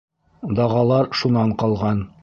[0.59, 2.07] Дағалар шунан ҡалған.